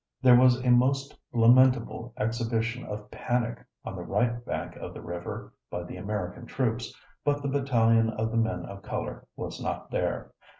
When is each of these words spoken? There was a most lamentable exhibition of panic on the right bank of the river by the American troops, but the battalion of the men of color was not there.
There 0.23 0.35
was 0.35 0.55
a 0.63 0.71
most 0.71 1.15
lamentable 1.31 2.11
exhibition 2.17 2.83
of 2.85 3.11
panic 3.11 3.63
on 3.85 3.95
the 3.95 4.01
right 4.01 4.43
bank 4.43 4.75
of 4.77 4.95
the 4.95 5.01
river 5.03 5.53
by 5.69 5.83
the 5.83 5.97
American 5.97 6.47
troops, 6.47 6.91
but 7.23 7.43
the 7.43 7.47
battalion 7.47 8.09
of 8.09 8.31
the 8.31 8.37
men 8.37 8.65
of 8.65 8.81
color 8.81 9.27
was 9.35 9.61
not 9.61 9.91
there. 9.91 10.33